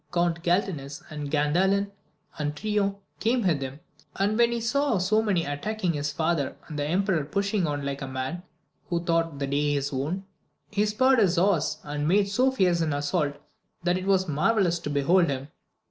Gount 0.09 0.41
Galtines 0.41 1.07
sind 1.09 1.29
Gandalin 1.29 1.91
and 2.39 2.55
Trion 2.57 2.95
came 3.19 3.45
with 3.45 3.61
him; 3.61 3.81
and 4.15 4.35
when 4.35 4.51
he 4.51 4.59
saw 4.59 4.97
so 4.97 5.21
many 5.21 5.45
attacking 5.45 5.93
his 5.93 6.11
father, 6.11 6.57
and 6.67 6.79
the 6.79 6.85
emperor 6.85 7.23
pushing 7.23 7.67
on 7.67 7.85
like 7.85 8.01
a 8.01 8.07
man 8.07 8.41
who 8.89 9.03
thought 9.03 9.37
the 9.37 9.45
day 9.45 9.73
his 9.73 9.93
own, 9.93 10.25
he 10.71 10.87
spurred 10.87 11.19
his 11.19 11.35
horse, 11.35 11.77
and 11.83 12.07
made 12.07 12.27
so 12.27 12.49
fierce 12.51 12.81
an 12.81 12.93
assault, 12.93 13.35
that 13.83 13.95
it 13.99 14.07
was 14.07 14.27
marvellous 14.27 14.79
to 14.79 14.89
behold 14.89 15.27
him. 15.29 15.49